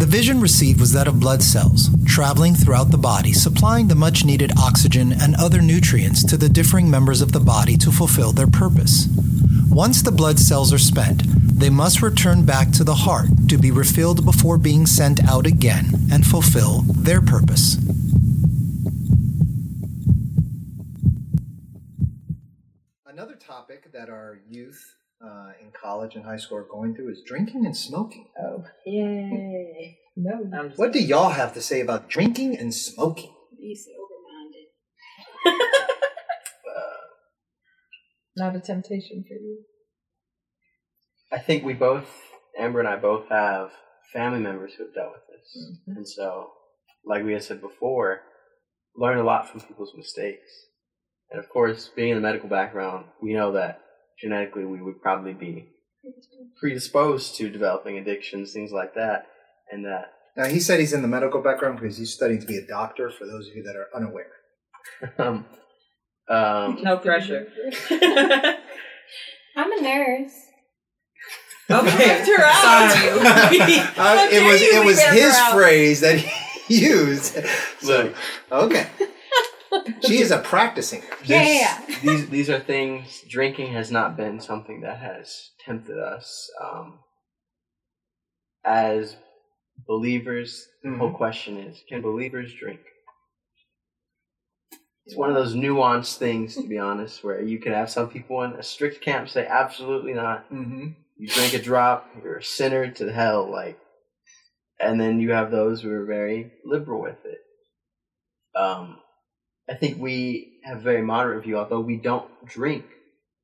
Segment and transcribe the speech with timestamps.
[0.00, 4.24] The vision received was that of blood cells, traveling throughout the body, supplying the much
[4.24, 8.46] needed oxygen and other nutrients to the differing members of the body to fulfill their
[8.46, 9.08] purpose.
[9.68, 11.24] Once the blood cells are spent,
[11.60, 15.90] they must return back to the heart to be refilled before being sent out again
[16.10, 17.76] and fulfill their purpose.
[23.04, 27.20] Another topic that our youth uh, in college and high school are going through is
[27.20, 28.28] drinking and smoking.
[28.42, 29.39] Oh, yay!
[30.48, 33.32] No, I'm just What do y'all have to say about drinking and smoking?
[33.58, 35.66] Be sober minded.
[38.36, 39.64] not a temptation for you.
[41.32, 42.08] I think we both,
[42.58, 43.70] Amber and I both have
[44.12, 45.78] family members who have dealt with this.
[45.88, 45.96] Mhm.
[45.96, 46.52] And so,
[47.04, 48.22] like we had said before,
[48.96, 50.50] learn a lot from people's mistakes.
[51.30, 53.80] And of course, being in the medical background, we know that
[54.20, 55.68] genetically we would probably be
[56.58, 59.26] predisposed to developing addictions, things like that.
[59.70, 62.56] And that, Now, he said he's in the medical background because he's studying to be
[62.56, 64.32] a doctor, for those of you that are unaware.
[65.18, 65.44] um,
[66.30, 67.46] um, No pressure.
[67.90, 70.32] I'm a nurse.
[71.70, 72.90] Okay, You're out.
[72.90, 73.10] sorry.
[73.98, 77.36] Uh, it was it was his phrase that he used.
[77.82, 78.14] look,
[78.50, 78.86] Okay.
[80.06, 81.02] She is a practicing.
[81.22, 81.96] Yeah, yeah, yeah.
[82.02, 83.22] these these are things.
[83.28, 86.50] Drinking has not been something that has tempted us.
[86.64, 87.00] Um,
[88.64, 89.16] as
[89.86, 92.80] believers, the whole question is: Can believers drink?
[95.06, 98.42] It's one of those nuanced things, to be honest, where you can have some people
[98.42, 100.48] in a strict camp say absolutely not.
[100.52, 100.88] Mm-hmm.
[101.16, 103.78] You drink a drop, you're a sinner to hell, like.
[104.78, 107.40] And then you have those who are very liberal with it.
[108.58, 108.98] Um,
[109.68, 112.84] I think we have a very moderate view, although we don't drink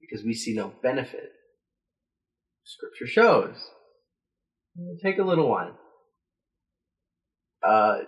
[0.01, 1.33] because we see no benefit.
[2.65, 3.71] Scripture shows.
[5.03, 5.73] Take a little wine.
[7.67, 7.99] Uh,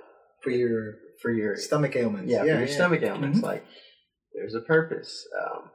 [0.42, 2.30] For your for your stomach ailments.
[2.30, 3.41] yeah, for your stomach ailments.
[3.41, 3.42] Mhm.
[3.42, 3.64] Like,
[4.34, 5.26] there's a purpose.
[5.42, 5.70] Um,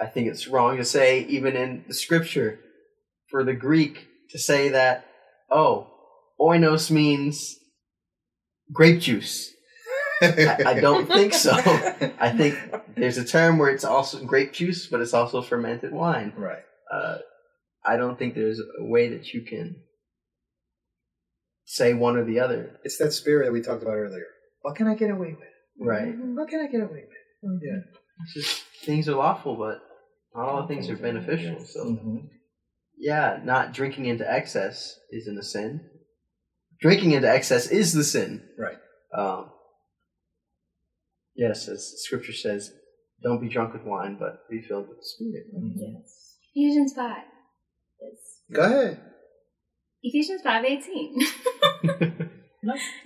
[0.00, 2.58] I think it's wrong to say, even in the scripture,
[3.30, 5.06] for the Greek to say that,
[5.50, 5.86] oh,
[6.40, 7.56] oinos means
[8.72, 9.50] grape juice.
[10.20, 11.52] I, I don't think so.
[11.52, 12.58] I think
[12.96, 16.32] there's a term where it's also grape juice, but it's also fermented wine.
[16.36, 16.64] Right.
[16.92, 17.18] Uh,
[17.84, 19.76] I don't think there's a way that you can
[21.64, 22.78] say one or the other.
[22.84, 24.26] It's that spirit that we talked about earlier.
[24.62, 25.48] What can I get away with?
[25.88, 26.14] Right.
[26.16, 27.04] What can I get away
[27.42, 27.62] with?
[27.62, 27.80] Yeah.
[28.24, 29.80] It's just things are lawful, but
[30.34, 31.58] not all things are beneficial.
[31.64, 32.16] So Mm-hmm.
[32.98, 35.80] yeah, not drinking into excess isn't a sin.
[36.80, 38.42] Drinking into excess is the sin.
[38.58, 38.76] Right.
[39.16, 39.50] Um,
[41.36, 42.72] yes, as Scripture says,
[43.22, 45.44] don't be drunk with wine, but be filled with the Spirit.
[45.76, 46.36] Yes.
[46.54, 47.16] Ephesians 5.
[48.00, 48.40] Yes.
[48.52, 49.00] Go ahead.
[50.02, 51.14] Ephesians 5.18.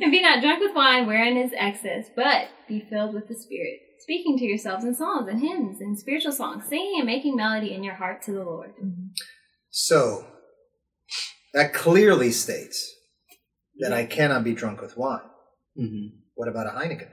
[0.01, 3.81] and be not drunk with wine wherein is excess, but be filled with the Spirit,
[4.01, 7.85] speaking to yourselves in psalms and hymns and spiritual songs, singing and making melody in
[7.85, 8.73] your heart to the Lord.
[9.71, 10.27] So
[11.53, 12.95] that clearly states
[13.79, 15.21] that I cannot be drunk with wine.
[15.79, 16.19] Mm-hmm.
[16.35, 17.11] What about a Heineken?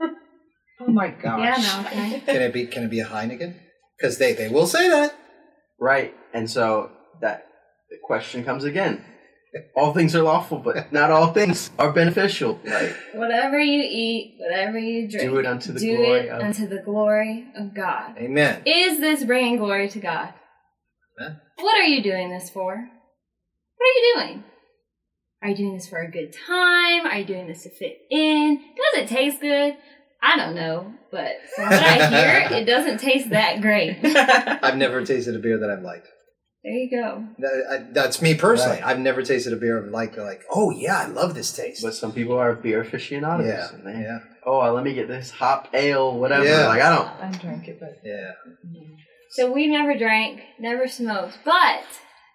[0.80, 1.40] Oh my gosh.
[1.40, 2.22] Yeah, no, okay.
[2.24, 2.64] Can it be?
[2.66, 3.56] Can it be a Heineken?
[3.98, 5.12] Because they they will say that.
[5.80, 7.47] Right, and so that
[7.90, 9.04] the question comes again.
[9.74, 12.60] All things are lawful, but not all things are beneficial.
[12.64, 16.42] Like Whatever you eat, whatever you drink, do it unto the do glory it of
[16.42, 18.18] unto the glory of God.
[18.18, 18.62] Amen.
[18.66, 20.34] Is this bringing glory to God?
[21.18, 21.40] Amen.
[21.56, 22.74] What are you doing this for?
[22.74, 24.44] What are you doing?
[25.42, 27.06] Are you doing this for a good time?
[27.06, 28.56] Are you doing this to fit in?
[28.56, 29.76] Does it taste good?
[30.20, 33.98] I don't know, but from what I hear, it doesn't taste that great.
[34.04, 36.08] I've never tasted a beer that I've liked.
[36.72, 37.24] You go.
[37.38, 38.76] That- I- that's me personally.
[38.80, 38.86] Right.
[38.86, 40.22] I've never tasted a beer I've.
[40.24, 41.82] Like, oh yeah, I love this taste.
[41.82, 43.46] But some people are beer aficionados.
[43.46, 46.44] yeah, and they, yeah, Oh, uh, let me get this hop ale, whatever.
[46.44, 46.68] Yeah.
[46.68, 47.08] Like I don't.
[47.08, 48.30] I drank it, but yeah.
[49.30, 51.84] So we never drank, never smoked, but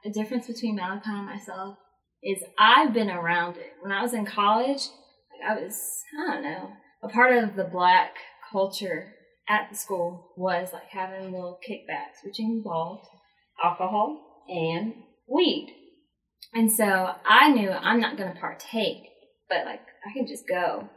[0.04, 1.78] the difference between Malachi and myself
[2.22, 3.72] is I've been around it.
[3.82, 4.82] When I was in college,
[5.42, 5.76] like I was,
[6.30, 6.70] I don't know,
[7.04, 8.16] a part of the black
[8.52, 9.14] culture
[9.50, 13.08] at the school was like having little kickbacks, which involved
[13.64, 14.94] alcohol and
[15.28, 15.76] weed.
[16.54, 19.04] And so I knew I'm not going to partake,
[19.50, 20.90] but like I can just go.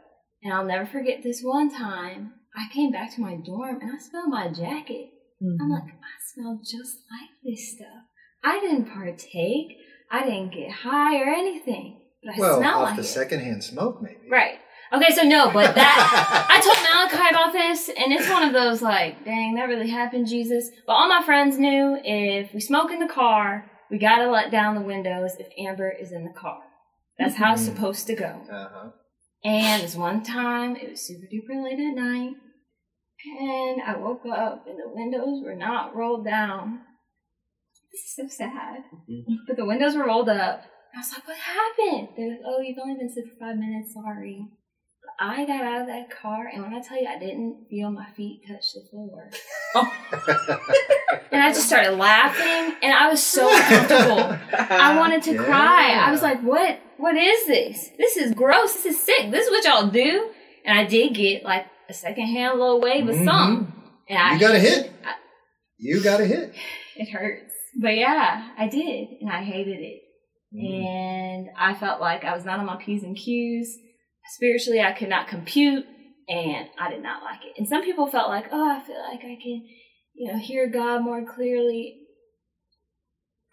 [0.43, 3.97] And I'll never forget this one time I came back to my dorm and I
[3.99, 5.09] smelled my jacket.
[5.41, 5.71] I'm mm-hmm.
[5.71, 8.05] like, I smell just like this stuff.
[8.43, 9.77] I didn't partake.
[10.11, 12.01] I didn't get high or anything.
[12.23, 13.05] But I Well, smell off like the it.
[13.05, 14.29] secondhand smoke, maybe.
[14.29, 14.56] Right.
[14.93, 18.81] Okay, so no, but that I told Malachi about this, and it's one of those
[18.81, 20.69] like, dang, that really happened, Jesus.
[20.85, 24.75] But all my friends knew if we smoke in the car, we gotta let down
[24.75, 26.59] the windows if Amber is in the car.
[27.19, 27.75] That's how it's Mhm.
[27.75, 28.41] supposed to go.
[28.49, 28.89] Uh-huh.
[29.43, 32.35] And this one time, it was super duper late at night,
[33.39, 36.81] and I woke up and the windows were not rolled down.
[37.91, 38.83] This is so sad.
[39.09, 39.25] Mhm.
[39.47, 40.63] But the windows were rolled up.
[40.95, 42.09] I was like, what happened?
[42.15, 44.47] They're like, oh, you've only been asleep for five minutes, sorry.
[45.19, 48.05] I got out of that car, and when I tell you I didn't feel my
[48.15, 49.29] feet touch the floor.
[51.31, 54.37] And I just started laughing, and I was so uncomfortable.
[54.57, 55.91] I wanted to cry.
[55.93, 56.79] I was like, "What?
[56.97, 57.89] What is this?
[57.97, 58.73] This is gross.
[58.75, 59.29] This is sick.
[59.29, 60.29] This is what y'all do."
[60.65, 63.25] And I did get like a secondhand little wave of Mhm.
[63.25, 63.73] some.
[64.09, 64.91] And I You got a hit.
[65.05, 65.15] I-
[65.77, 66.53] You got a hit.
[66.95, 70.01] it hurts, but yeah, I did, and I hated it.
[70.53, 73.77] And I felt like I was not on my p's and q's.
[74.33, 75.85] Spiritually, I could not compute,
[76.27, 77.53] and I did not like it.
[77.57, 79.67] And some people felt like, "Oh, I feel like I can."
[80.13, 82.01] You know, hear God more clearly.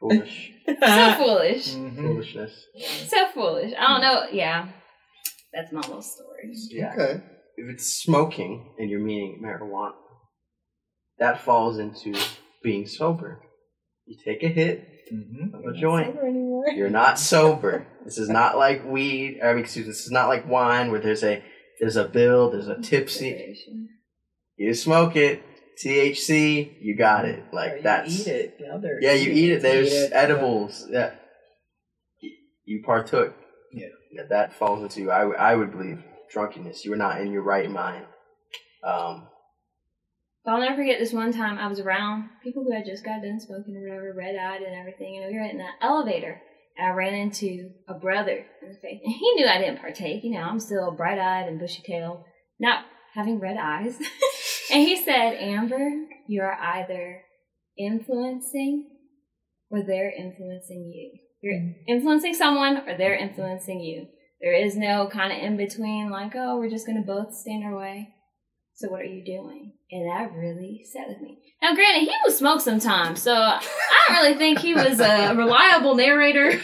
[0.01, 0.53] Foolish.
[0.67, 1.75] So foolish.
[1.75, 1.97] Mhm.
[1.97, 2.67] Foolishness.
[3.07, 3.73] So foolish.
[3.79, 4.27] I don't know.
[4.33, 4.69] Yeah.
[5.53, 6.53] That's my little story.
[6.71, 6.93] Yeah.
[6.95, 7.23] Okay.
[7.57, 9.93] If it's smoking and you're meaning marijuana,
[11.19, 12.15] that falls into
[12.63, 13.41] being sober.
[14.07, 15.55] You take a hit Mm-hmm.
[15.55, 16.15] of a joint.
[16.15, 16.65] Sober anymore.
[16.75, 17.87] You're not sober.
[18.07, 19.39] This is not like weed.
[19.45, 19.91] I mean, excuse me.
[19.91, 21.43] This is not like wine where there's a
[21.79, 23.55] there's a bill, there's a tipsy.
[24.57, 25.43] You smoke it,
[25.85, 27.45] THC, you got it.
[27.53, 28.59] Like you that's eat it.
[28.59, 29.63] The yeah, you eat it.
[29.63, 30.13] There's Eat it.
[30.15, 31.21] edibles that
[32.23, 32.31] y-
[32.65, 33.35] you partook.
[33.75, 33.89] Yeah.
[34.17, 36.03] That that falls into I would- I would believe
[36.33, 36.83] drunkenness.
[36.85, 38.07] You were not in your right mind.
[38.83, 39.29] Um,
[40.45, 43.23] But I'll never forget this one time I was around people who had just got
[43.23, 46.41] done smoking or whatever, red eyed and everything, and we were in the elevator.
[46.77, 50.23] And I ran into a brother in the face, and he knew I didn't partake.
[50.23, 52.25] You know, I'm still bright eyed and bushy tailed,
[52.61, 53.97] not having red eyes.
[54.71, 57.23] and he said, Amber, you are either
[57.79, 58.91] influencing
[59.71, 61.19] or they're influencing you.
[61.41, 61.79] You're mm-hmm.
[61.89, 64.09] influencing someone or they're influencing you.
[64.41, 67.65] There is no kind of in between, like, oh, we're just going to both stand
[67.65, 68.14] our way.
[68.77, 69.73] So what are you doing?
[69.93, 71.39] And that really sat with me.
[71.63, 73.61] Now, granted, he would smoke sometimes, so I
[74.09, 76.61] don't really think he was a reliable narrator.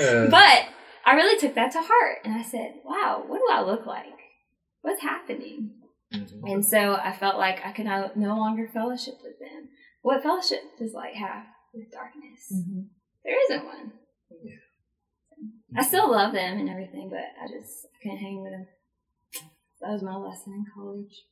[0.00, 0.66] Uh, but
[1.06, 4.04] I really took that to heart, and I said, "Wow, what do I look like?
[4.82, 5.70] What's happening?"
[6.14, 6.52] mhm.
[6.52, 9.70] And so I felt like I could no, no longer fellowship with them.
[10.02, 12.52] What fellowship does light have with darkness?
[12.52, 12.88] Mhm.
[13.24, 13.92] There isn't one.
[15.76, 18.66] I still love them and everything, but I just I couldn't hang with them.
[19.80, 21.24] That was my lesson in college.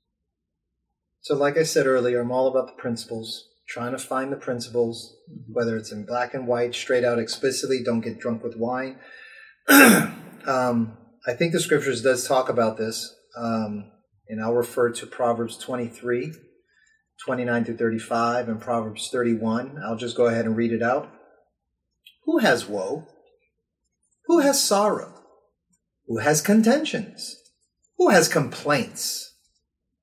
[1.27, 5.17] So, like I said earlier, I'm all about the principles, trying to find the principles,
[5.53, 9.01] whether it's in black and white, straight out explicitly, don't get drunk with wine.
[10.47, 10.97] um,
[11.27, 13.91] I think the scriptures does talk about this, um,
[14.29, 16.33] and I'll refer to Proverbs 23,
[17.25, 19.83] 29 through 35, and Proverbs 31.
[19.85, 21.11] I'll just go ahead and read it out.
[22.25, 23.09] Who has woe?
[24.27, 25.13] Who has sorrow?
[26.07, 27.35] Who has contentions?
[27.99, 29.26] Who has complaints?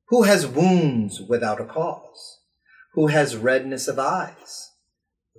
[0.09, 2.39] Who has wounds without a cause?
[2.93, 4.69] Who has redness of eyes?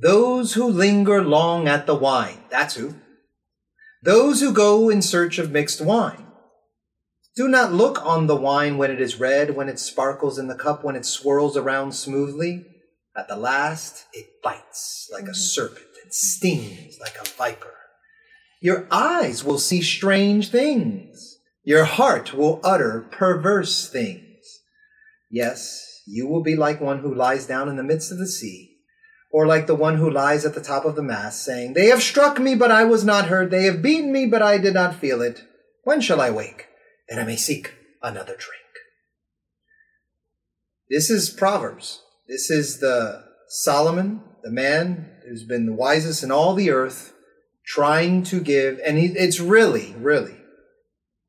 [0.03, 2.39] Those who linger long at the wine.
[2.51, 2.95] That's who.
[4.03, 6.27] Those who go in search of mixed wine.
[7.37, 10.55] Do not look on the wine when it is red, when it sparkles in the
[10.55, 12.67] cup, when it swirls around smoothly.
[13.17, 15.35] At the last, it bites like a mm-hmm.
[15.35, 17.75] serpent and stings like a viper.
[18.61, 21.39] Your eyes will see strange things.
[21.65, 24.24] Your heart will utter perverse things.
[25.35, 28.77] Yes, you will be like one who lies down in the midst of the sea,
[29.33, 32.05] or like the one who lies at the top of the mast, saying, They have
[32.05, 33.51] struck me, but I was not hurt.
[33.51, 35.43] They have beaten me, but I did not feel it.
[35.83, 36.69] When shall I wake,
[37.09, 38.63] that I may seek another drink?
[40.89, 42.03] This is Proverbs.
[42.29, 47.13] This is the Solomon, the man who's been the wisest in all the earth,
[47.67, 50.37] trying to give, and it's really, really,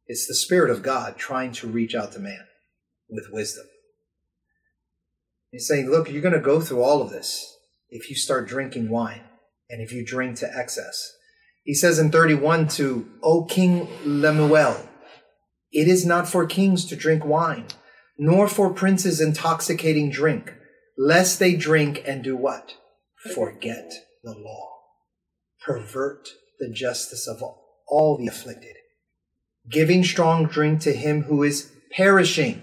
[0.06, 2.46] it's the Spirit of God trying to reach out to man
[3.10, 3.66] with wisdom.
[5.56, 7.58] He's saying, look, you're going to go through all of this
[7.90, 9.22] if you start drinking wine
[9.70, 11.14] and if you drink to excess.
[11.64, 14.90] He says in 31 to, O King Lemuel,
[15.72, 17.68] it is not for kings to drink wine,
[18.18, 20.54] nor for princes intoxicating drink,
[20.98, 22.74] lest they drink and do what?
[23.34, 23.94] Forget
[24.26, 24.72] the law,
[25.66, 26.28] pervert
[26.60, 27.42] the justice of
[27.88, 28.76] all the afflicted,
[29.72, 32.62] giving strong drink to him who is perishing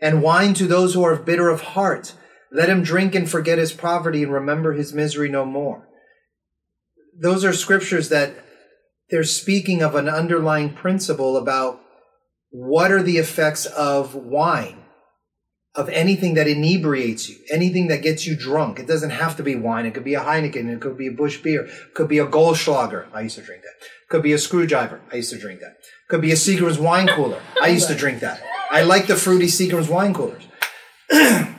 [0.00, 2.14] and wine to those who are bitter of heart.
[2.52, 5.88] Let him drink and forget his poverty and remember his misery no more.
[7.18, 8.34] Those are scriptures that
[9.10, 11.80] they're speaking of an underlying principle about
[12.50, 14.76] what are the effects of wine.
[15.76, 18.80] of anything that inebriates you, anything that gets you drunk.
[18.80, 19.86] It doesn't have to be wine.
[19.86, 20.68] It could be a Heineken.
[20.68, 21.66] It could be a Busch beer.
[21.66, 23.06] It could be a Goldschlager.
[23.14, 23.76] I used to drink that.
[23.86, 25.00] It Could be a screwdriver.
[25.12, 25.76] I used to drink that.
[25.78, 27.40] It Could be a Seagram's wine cooler.
[27.62, 28.42] I used to drink that.
[28.70, 30.46] I like the fruity Seagram's wine coolers.
[31.10, 31.56] I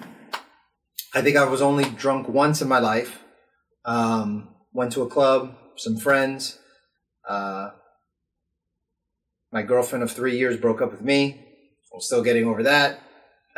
[1.15, 3.21] think I was only drunk once in my life.
[3.83, 6.57] Um, went to a club, some friends.
[7.27, 7.71] Uh,
[9.51, 11.45] my girlfriend of three years broke up with me.
[11.93, 13.01] I'm still getting over that.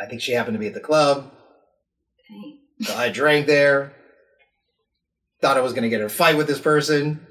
[0.00, 1.30] I think she happened to be at the club.
[2.80, 3.94] So I drank there.
[5.40, 7.24] Thought I was going to get in a fight with this person.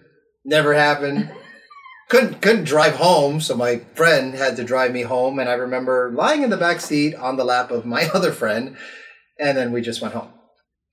[0.46, 1.30] Never happened.
[2.13, 5.39] Couldn't couldn't drive home, so my friend had to drive me home.
[5.39, 8.77] And I remember lying in the back seat on the lap of my other friend,
[9.39, 10.29] and then we just went home.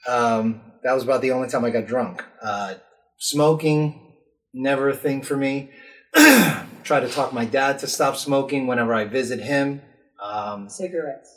[0.09, 2.25] Um, that was about the only time I got drunk.
[2.41, 2.75] Uh,
[3.19, 4.15] smoking,
[4.55, 5.71] never a thing for me.
[6.15, 9.83] Try to talk my dad to stop smoking whenever I visit him.
[10.25, 11.31] Um, Cigarettes.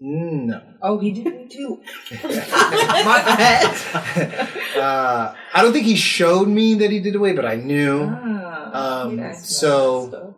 [0.00, 0.60] no.
[0.82, 1.80] Oh, he did me too.
[2.24, 4.48] My bad.
[4.76, 8.10] uh, I don't think he showed me that he did away, but I knew.
[8.10, 10.34] Ah, Um, so-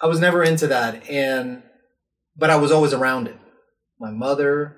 [0.00, 1.62] I was never into that, and
[2.36, 3.36] but I was always around it.
[4.00, 4.76] My mother,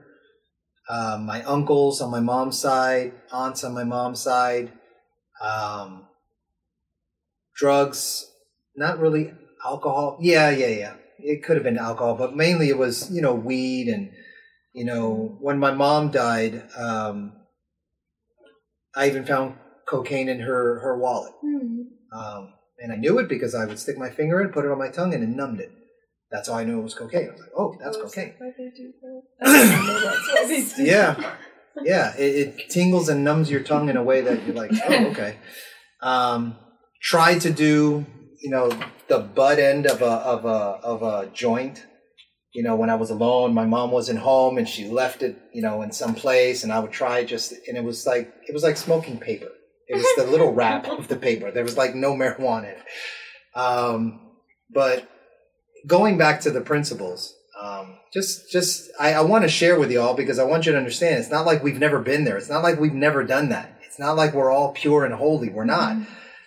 [0.88, 4.72] uh, my uncles on my mom's side, aunts on my mom's side,
[5.40, 6.04] um,
[7.56, 8.30] drugs,
[8.76, 9.32] not really
[9.64, 10.18] alcohol.
[10.20, 10.94] Yeah, yeah, yeah.
[11.18, 14.10] It could have been alcohol, but mainly it was you know weed and
[14.74, 17.32] you know when my mom died, um,
[18.94, 19.54] I even found
[19.88, 21.32] cocaine in her her wallet.
[21.40, 21.82] Hmm.
[22.16, 24.78] Um, and I knew it because I would stick my finger in, put it on
[24.78, 25.70] my tongue, and it numbed it.
[26.30, 27.28] That's how I knew it was cocaine.
[27.28, 28.34] I was like, oh, that's cocaine.
[28.38, 29.22] Why they do that?
[29.42, 30.90] I didn't know that's what they do.
[30.90, 31.34] Yeah.
[31.82, 32.16] Yeah.
[32.16, 35.36] It, it tingles and numbs your tongue in a way that you're like, oh, okay.
[36.02, 36.56] Um,
[37.00, 38.04] tried to do,
[38.42, 38.68] you know,
[39.06, 41.86] the butt end of a, of a, of a joint.
[42.52, 45.62] You know, when I was alone, my mom wasn't home and she left it, you
[45.62, 48.64] know, in some place and I would try just, and it was like, it was
[48.64, 49.50] like smoking paper.
[49.88, 51.50] It was the little wrap of the paper.
[51.50, 52.76] There was like no marijuana.
[53.54, 54.20] Um,
[54.70, 55.08] but
[55.86, 60.00] going back to the principles, um, just just I, I want to share with you
[60.00, 62.36] all because I want you to understand it's not like we've never been there.
[62.36, 63.80] It's not like we've never done that.
[63.86, 65.50] It's not like we're all pure and holy.
[65.50, 65.96] We're not.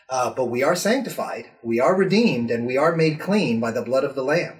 [0.09, 3.81] Uh, but we are sanctified, we are redeemed, and we are made clean by the
[3.81, 4.57] blood of the Lamb.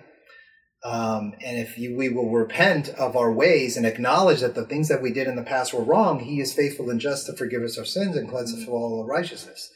[0.84, 4.88] Um, and if you, we will repent of our ways and acknowledge that the things
[4.90, 7.64] that we did in the past were wrong, He is faithful and just to forgive
[7.64, 9.72] us our sins and cleanse us from all unrighteousness.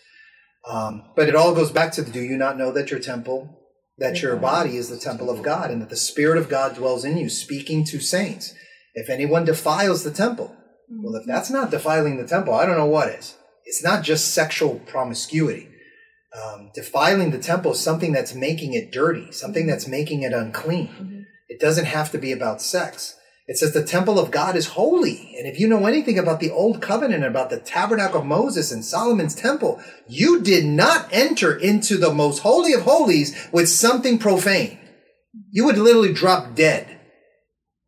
[0.70, 3.58] Um, but it all goes back to the, do you not know that your temple,
[3.98, 7.04] that your body is the temple of God, and that the Spirit of God dwells
[7.04, 8.54] in you, speaking to saints?
[8.94, 10.56] If anyone defiles the temple,
[10.90, 13.36] well, if that's not defiling the temple, I don't know what is.
[13.66, 15.71] It's not just sexual promiscuity.
[16.34, 21.26] Um, defiling the temple is something that's making it dirty, something that's making it unclean.
[21.50, 23.18] It doesn't have to be about sex.
[23.48, 25.36] It says the temple of God is holy.
[25.38, 28.86] And if you know anything about the old covenant, about the tabernacle of Moses and
[28.86, 34.80] Solomon's temple, you did not enter into the most holy of holies with something profane.
[35.50, 37.00] You would literally drop dead.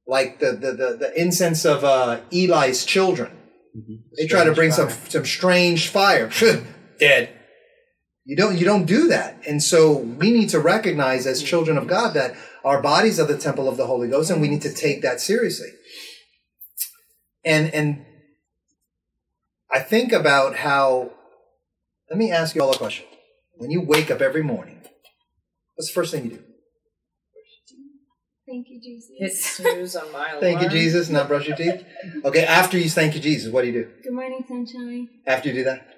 [0.05, 3.31] Like the, the, the, the incense of uh, Eli's children.
[4.17, 6.29] They try to bring some some strange fire.
[6.99, 7.29] Dead.
[8.25, 9.37] You don't you don't do that.
[9.47, 13.37] And so we need to recognize as children of God that our bodies are the
[13.37, 15.69] temple of the Holy Ghost and we need to take that seriously.
[17.43, 18.05] And and
[19.71, 21.11] I think about how
[22.09, 23.05] let me ask you all a question.
[23.55, 24.81] When you wake up every morning,
[25.75, 26.43] what's the first thing you do?
[28.45, 29.09] Thank you, Jesus.
[29.17, 30.39] Hit snooze on my alarm.
[30.41, 31.85] Thank you, Jesus, not brush your teeth.
[32.25, 33.91] Okay, after you thank you, Jesus, what do you do?
[34.03, 35.07] Good morning, sunshine.
[35.25, 35.92] After you do that?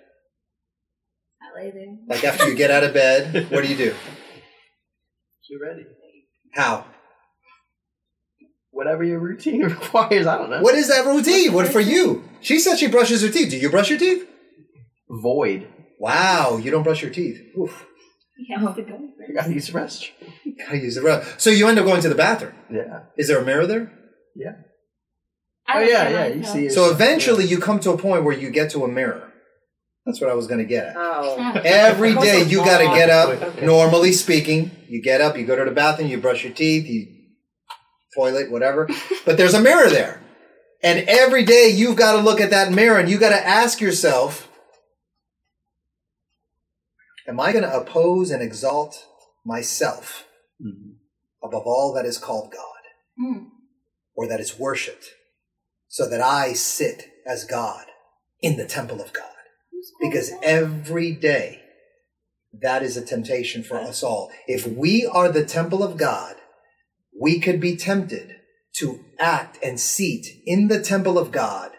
[1.55, 1.97] I.
[2.07, 3.95] Like after you get out of bed, what do you do?
[5.49, 5.85] You're ready.
[6.53, 6.85] How?
[8.71, 10.61] Whatever your routine requires, I don't know.
[10.61, 11.53] What is that routine?
[11.53, 12.27] What for you?
[12.41, 13.51] She said she brushes her teeth.
[13.51, 14.27] Do you brush your teeth?
[15.09, 15.67] Void.
[15.99, 17.41] Wow, you don't brush your teeth.
[17.57, 17.85] Oof.
[18.35, 18.99] He has to go.
[19.29, 20.57] I gotta use the restroom.
[20.57, 21.23] Gotta use the rub.
[21.37, 22.53] So you end up going to the bathroom.
[22.69, 23.03] Yeah.
[23.17, 23.93] Is there a mirror there?
[24.35, 24.55] Yeah.
[25.67, 26.27] I Oh yeah, yeah.
[26.27, 26.73] You see it.
[26.73, 29.31] So eventually you come to a point where you get to a mirror.
[30.05, 30.93] That's what I was gonna get at.
[30.97, 31.61] Oh.
[31.65, 33.65] Every day you gotta get up, Okay.
[33.65, 34.71] normally speaking.
[34.87, 37.07] You get up, you go to the bathroom, you brush your teeth, you
[38.15, 38.87] toilet, whatever.
[39.25, 40.21] But there's a mirror there.
[40.83, 43.81] And every day you've got to look at that mirror and you got to ask
[43.81, 44.47] yourself,
[47.27, 49.03] am I going to oppose and exalt
[49.43, 50.25] myself
[50.63, 50.97] Mhm.
[51.43, 52.61] above all that is called God
[53.19, 53.47] Mm.
[54.15, 55.05] or that is worshiped
[55.87, 57.85] so that I sit as God
[58.41, 59.34] in the temple of God?
[59.99, 61.61] Because every day
[62.61, 64.31] that is a temptation for us all.
[64.47, 66.35] If we are the temple of God,
[67.19, 68.35] we could be tempted
[68.77, 71.71] to act and seat in the temple of God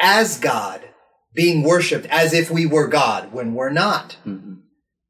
[0.00, 0.82] as God,
[1.34, 4.16] being worshiped as if we were God when we're not.
[4.26, 4.54] Mm-hmm.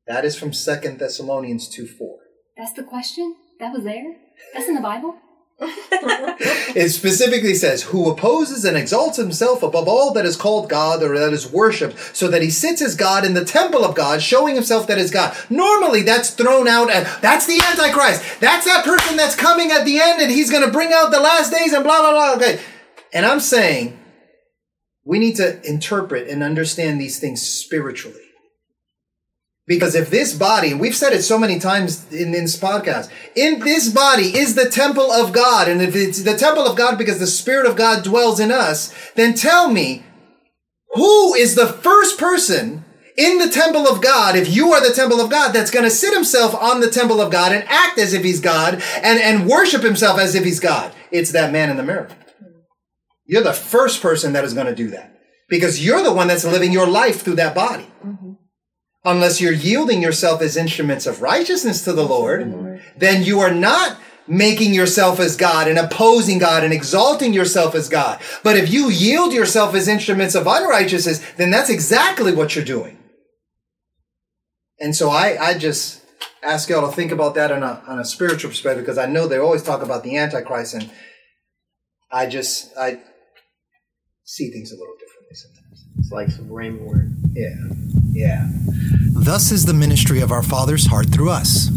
[0.07, 2.19] That is from Second Thessalonians 2 4.
[2.57, 3.37] That's the question?
[3.59, 4.17] That was there?
[4.53, 5.17] That's in the Bible?
[6.75, 11.19] It specifically says, Who opposes and exalts himself above all that is called God or
[11.19, 14.55] that is worshipped, so that he sits as God in the temple of God, showing
[14.55, 15.37] himself that is God.
[15.51, 18.41] Normally, that's thrown out as that's the Antichrist.
[18.41, 21.21] That's that person that's coming at the end and he's going to bring out the
[21.21, 22.35] last days and blah, blah, blah.
[22.37, 22.61] Okay.
[23.13, 23.99] And I'm saying
[25.05, 28.30] we need to interpret and understand these things spiritually.
[29.71, 33.61] Because if this body, we've said it so many times in, in this podcast, in
[33.61, 37.21] this body is the temple of God, and if it's the temple of God because
[37.21, 40.05] the Spirit of God dwells in us, then tell me,
[40.95, 42.85] who is the first person
[43.17, 45.91] in the temple of God, if you are the temple of God, that's going to
[45.91, 49.49] sit himself on the temple of God and act as if he's God and, and
[49.49, 50.93] worship himself as if he's God?
[51.13, 52.09] It's that man in the mirror.
[53.25, 55.17] You're the first person that is going to do that
[55.49, 57.87] because you're the one that's living your life through that body
[59.05, 63.99] unless you're yielding yourself as instruments of righteousness to the Lord, then you are not
[64.27, 68.21] making yourself as God and opposing God and exalting yourself as God.
[68.45, 72.99] But if you yield yourself as instruments of unrighteousness, then that's exactly what you're doing.
[74.79, 76.03] And so I, I just
[76.43, 79.27] ask y'all to think about that on a, on a spiritual perspective because I know
[79.27, 80.91] they always talk about the Antichrist and
[82.11, 83.01] I just, I
[84.25, 85.87] see things a little differently sometimes.
[85.99, 87.17] It's like some word.
[87.33, 87.55] Yeah.
[88.13, 88.49] Yeah.
[89.23, 91.69] Thus is the ministry of our Father's heart through us.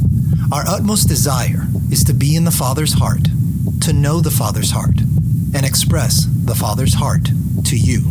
[0.49, 3.27] Our utmost desire is to be in the Father's heart,
[3.81, 5.01] to know the Father's heart,
[5.53, 7.25] and express the Father's heart
[7.65, 8.03] to you.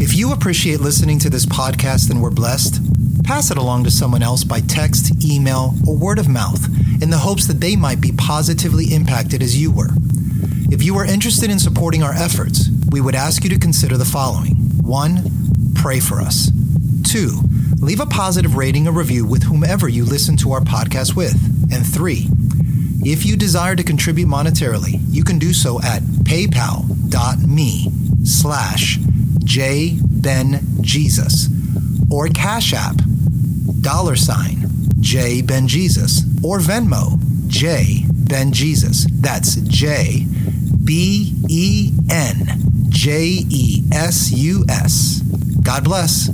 [0.00, 2.80] If you appreciate listening to this podcast and were blessed,
[3.22, 6.64] pass it along to someone else by text, email, or word of mouth
[7.02, 9.90] in the hopes that they might be positively impacted as you were.
[10.70, 14.06] If you are interested in supporting our efforts, we would ask you to consider the
[14.06, 15.74] following 1.
[15.74, 16.50] Pray for us.
[17.04, 17.42] 2.
[17.80, 21.34] Leave a positive rating or review with whomever you listen to our podcast with.
[21.72, 22.26] And 3.
[23.04, 27.86] If you desire to contribute monetarily, you can do so at paypal.me
[28.24, 28.98] slash
[29.48, 31.48] jbenjesus
[32.10, 32.96] or Cash App
[33.80, 34.56] dollar sign
[35.00, 39.06] J Ben Jesus or Venmo J Ben Jesus.
[39.10, 40.26] That's J
[40.82, 45.20] B E N J E S U S.
[45.62, 46.28] God bless.